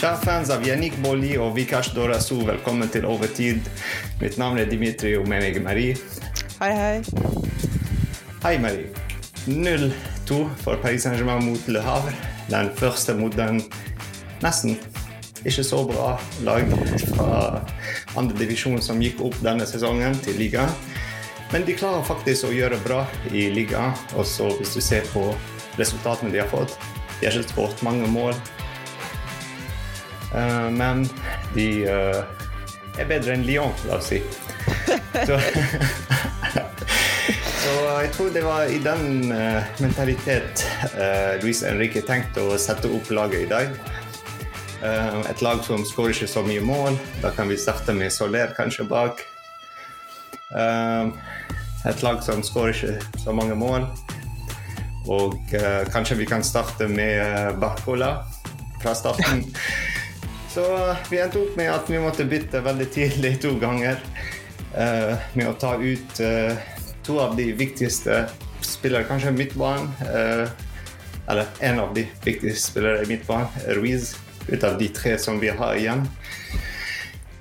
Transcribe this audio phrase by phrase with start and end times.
[0.00, 3.66] Kjære fans av Yannick Bolli og Vikash Dorasu, velkommen til Overtid.
[4.22, 5.98] Mitt navn er Dimitri, og med meg Marie.
[6.62, 7.02] Hei, hei.
[8.40, 8.88] Hei, Marie.
[9.44, 12.16] 0-2 for Paris Saint-Germain mot Le Havre.
[12.48, 13.60] Den første mot den
[14.40, 14.80] nesten
[15.44, 16.72] ikke så bra lag
[17.14, 17.60] fra
[18.20, 20.66] andredivisjon som gikk opp denne sesongen til liga.
[21.50, 23.96] Men de klarer faktisk å gjøre bra i ligaen.
[24.14, 25.24] Og så hvis du ser på
[25.78, 26.76] resultatene de har fått
[27.20, 28.32] De har ikke skåret mange mål,
[30.32, 31.02] uh, men
[31.52, 32.22] de uh,
[32.96, 34.22] er bedre enn Lyon, la oss si.
[35.28, 35.36] Så,
[37.60, 40.64] så jeg tror det var i den uh, mentalitet
[41.42, 43.76] Luis Henrique tenkte å sette opp laget i dag.
[44.80, 46.96] Et lag som skårer ikke så mye mål.
[47.20, 49.20] Da kan vi starte med Soler kanskje bak.
[51.86, 53.84] et lag som skårer ikke så mange mål.
[55.08, 58.24] Og uh, kanskje vi kan starte med Barcola
[58.82, 59.44] fra starten.
[60.50, 60.64] Så
[61.10, 64.00] vi endte opp med at vi måtte bytte veldig tidlig to ganger.
[65.34, 66.18] Med å ta ut
[67.06, 68.24] to av de viktigste
[68.66, 69.92] spillere, kanskje midtbanen.
[71.30, 73.46] eller en av de viktigste spillere i midtbanen,
[73.78, 74.16] Ruiz,
[74.50, 76.06] ut av de tre som vi har igjen.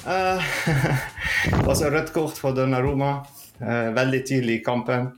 [1.69, 3.19] altså rødt kort for Donnaroma
[3.59, 5.09] veldig tidlig i kampen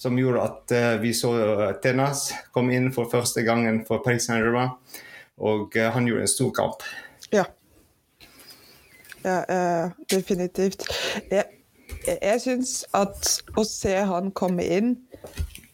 [0.00, 4.30] som gjorde at uh, vi så uh, Tenas komme inn for første gangen for Paris
[4.30, 4.72] Saint-Germain.
[5.44, 6.86] Og uh, han gjorde en stor kamp.
[7.34, 7.44] Ja.
[9.20, 10.86] ja definitivt.
[11.28, 11.44] Jeg,
[12.08, 14.96] jeg syns at å se han komme inn,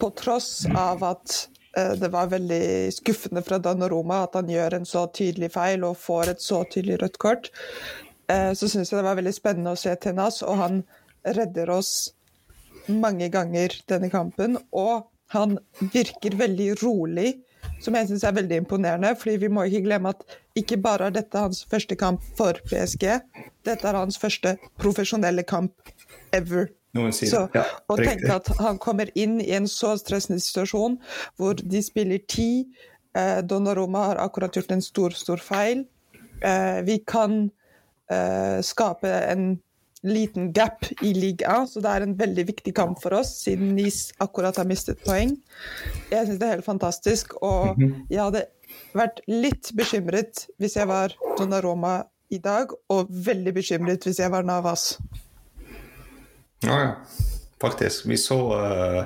[0.03, 1.37] på tross av at
[1.77, 6.33] det var veldig skuffende fra Donnaroma at han gjør en så tydelig feil og får
[6.33, 7.51] et så tydelig rødt kort,
[8.27, 10.81] så syns jeg det var veldig spennende å se Tenas, og han
[11.37, 11.93] redder oss
[12.87, 14.57] mange ganger denne kampen.
[14.73, 17.35] Og han virker veldig rolig,
[17.83, 19.15] som jeg syns er veldig imponerende.
[19.19, 20.23] fordi vi må ikke glemme at
[20.57, 23.07] ikke bare er dette hans første kamp for PSG,
[23.67, 25.75] dette er hans første profesjonelle kamp
[26.33, 26.69] ever.
[27.31, 27.45] Så,
[27.93, 30.99] å tenke at han kommer inn i en så stressende situasjon
[31.41, 32.67] hvor de spiller ti.
[33.17, 35.85] Eh, Donnaroma har akkurat gjort en stor, stor feil.
[36.45, 37.47] Eh, vi kan
[38.13, 39.55] eh, skape en
[40.07, 44.11] liten gap i ligaen, så det er en veldig viktig kamp for oss, siden Nis
[44.23, 45.35] akkurat har mistet poeng.
[46.13, 48.05] Jeg syns det er helt fantastisk, og mhm.
[48.13, 48.45] jeg hadde
[48.97, 54.47] vært litt bekymret hvis jeg var Donnaroma i dag, og veldig bekymret hvis jeg var
[54.47, 54.95] Navas.
[56.67, 56.95] Ja, ja.
[57.61, 58.07] Faktisk.
[58.11, 59.05] Vi så uh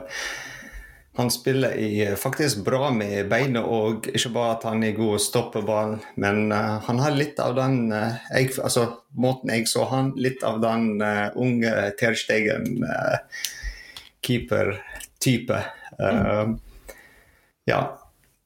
[1.20, 5.22] han spiller i, faktisk bra med beinet og ikke bare at han er god å
[5.22, 8.86] stoppe ballen, men uh, han har litt av den uh, jeg, altså,
[9.20, 12.84] Måten jeg så han, litt av den uh, unge Terstegen
[14.22, 15.56] keeper-type.
[15.98, 16.52] Mm.
[17.66, 17.80] Ja.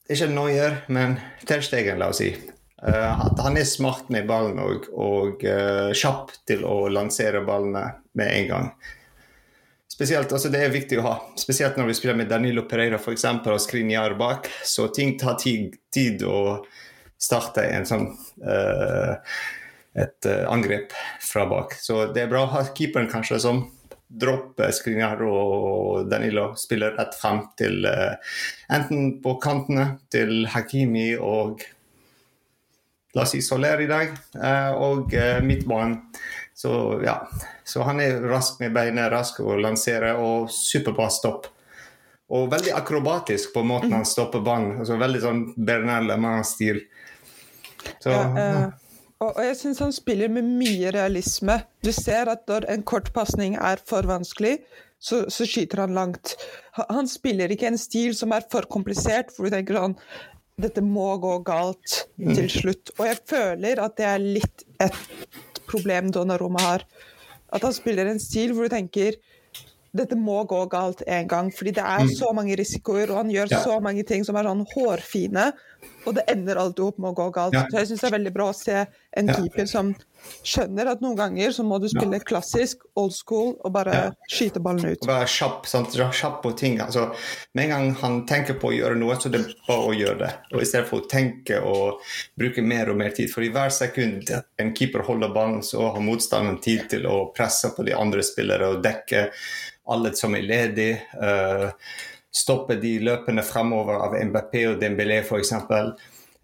[0.09, 2.31] Ikke Noyer, men Terstegen, la oss si.
[2.81, 5.45] at han er smart med ballen og, og
[5.93, 7.85] kjapp til å lansere ballene
[8.17, 8.71] med en gang.
[9.95, 13.15] Spesielt, altså Det er viktig å ha, spesielt når vi spiller med Danilo Pereira for
[13.15, 14.49] eksempel, og Skrinjar bak.
[14.67, 16.57] Så ting tar tid, tid å
[17.15, 18.09] starte en sånn
[18.43, 19.15] uh,
[19.95, 20.91] et uh, angrep
[21.23, 21.77] fra bak.
[21.79, 23.63] Så det er bra å ha keeperen kanskje som
[24.11, 26.49] dropper Skrinjar og Danilo.
[26.59, 28.35] Spiller rett frem til uh,
[28.75, 31.63] enten på kantene til Hakimi og
[33.15, 34.09] la oss si Soler i dag,
[34.75, 35.13] og
[35.47, 36.01] midtbanen.
[36.55, 37.17] Så ja,
[37.67, 41.49] så han er rask med beina, rask å lansere og superbra stopp.
[42.31, 44.77] Og veldig akrobatisk på måten han stopper ballen.
[44.79, 46.79] Altså veldig sånn Bernard Lemans-stil.
[48.07, 48.63] Ja, eh,
[49.21, 51.59] og, jeg syns han spiller med mye realisme.
[51.85, 54.57] Du ser at når en kort pasning er for vanskelig,
[54.95, 56.37] så, så, skyter han langt.
[56.79, 59.99] Han spiller ikke en stil som er for komplisert, for du tenker sånn
[60.55, 62.93] Dette må gå galt til slutt.
[62.95, 64.95] Og jeg føler at det er litt et
[65.69, 66.85] problem Donnarumma har.
[67.53, 69.19] At han spiller en stil hvor du tenker
[69.95, 72.13] dette må gå galt en gang, fordi det er mm.
[72.17, 73.61] så mange risikoer, og han gjør ja.
[73.63, 75.51] så mange ting som er sånn hårfine,
[76.05, 77.55] og det ender alltid opp med å gå galt.
[77.55, 77.63] Ja.
[77.69, 78.83] Så jeg syns det er veldig bra å se
[79.15, 79.37] en ja.
[79.37, 79.93] keeper som
[80.45, 83.99] skjønner at noen ganger så må du spille klassisk, old school, og bare
[84.31, 85.05] skyte ballen ut.
[85.07, 85.93] Være kjapp, sant?
[85.95, 86.79] kjapp på ting.
[86.83, 87.07] Altså,
[87.57, 90.17] med en gang han tenker på å gjøre noe, så det er bare å gjøre
[90.23, 90.31] det.
[90.53, 92.01] Og I stedet for å tenke og
[92.37, 93.31] bruke mer og mer tid.
[93.33, 97.73] For i hver sekund en keeper holder ballen, så har motstanderen tid til å presse
[97.75, 99.29] på de andre spillere og dekke
[99.91, 100.99] alle som er ledige.
[101.19, 101.69] Uh,
[102.35, 105.53] stoppe de løpene fremover av MBP og Dembélé f.eks.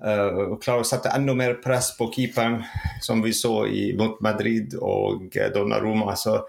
[0.02, 2.62] Uh, klare å sette enda mer press på keeperen,
[3.04, 6.16] som vi så i, mot Madrid og Donnaroma.
[6.18, 6.40] Så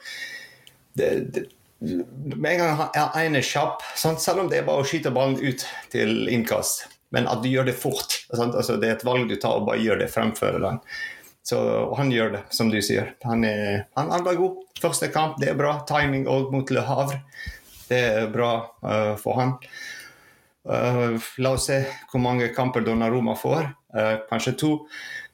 [0.97, 1.49] det, det,
[1.83, 2.83] med en gang
[3.19, 4.23] en er kjapp, sant?
[4.23, 7.67] selv om det er bare å skyte ballen ut til innkast, men at du gjør
[7.69, 8.21] det fort.
[8.31, 10.79] Altså, det er et valg du tar, og bare gjør det fremfor den.
[11.43, 11.59] Så,
[11.97, 13.15] han gjør det, som du sier.
[13.27, 14.61] Han, er, han, han var god.
[14.83, 15.81] Første kamp, det er bra.
[15.89, 17.19] Timing òg mot Le Havre.
[17.89, 18.53] Det er bra
[18.85, 19.57] uh, for han.
[20.63, 21.81] Uh, la oss se
[22.13, 23.67] hvor mange kamper Donnaroma får.
[23.95, 24.77] Uh, kanskje to,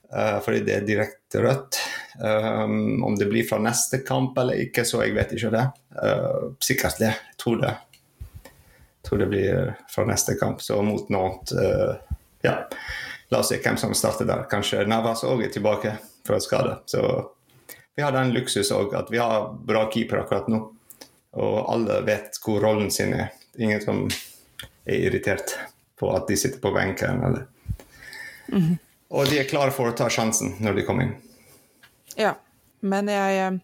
[0.09, 1.77] fordi det er direkte rødt.
[2.17, 5.67] Um, om det blir fra neste kamp eller ikke, så jeg vet ikke det.
[6.65, 7.11] sikkert det.
[7.13, 7.75] Jeg tror det.
[8.49, 10.65] Jeg tror det blir fra neste kamp.
[10.65, 11.53] Så mot Nantes,
[12.41, 12.57] ja.
[13.29, 14.47] La oss se hvem som starter der.
[14.51, 15.97] Kanskje Navas òg er tilbake
[16.27, 16.79] fra skade.
[16.87, 17.03] Så
[17.97, 20.63] vi har den luksus òg at vi har bra keeper akkurat nå.
[21.39, 23.33] Og alle vet hvor rollen sin er.
[23.59, 24.05] Ingen som
[24.89, 25.59] er irritert
[25.99, 27.25] på at de sitter på benken.
[27.25, 27.47] Eller.
[28.49, 28.77] Mm -hmm.
[29.09, 31.15] Og de er klare for å ta sjansen når de kommer inn.
[32.17, 32.35] Ja,
[32.81, 33.61] men jeg,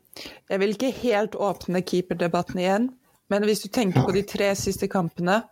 [0.48, 2.88] jeg vil ikke helt åpne keeperdebatten igjen.
[3.28, 5.42] Men hvis du tenker på de tre siste kampene,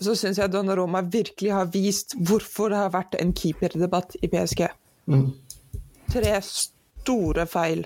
[0.00, 4.66] så syns jeg Donnaroma virkelig har vist hvorfor det har vært en keeperdebatt i PSG.
[5.12, 5.26] Mm.
[6.10, 7.78] Tre store feil